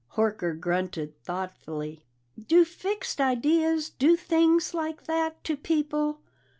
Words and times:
Horker 0.15 0.59
grunted 0.59 1.21
thoughtfully. 1.23 2.03
"Do 2.47 2.65
fixed 2.65 3.21
ideas 3.21 3.91
do 3.91 4.15
things 4.15 4.73
like 4.73 5.03
that 5.03 5.43
to 5.43 5.55
people?" 5.55 6.21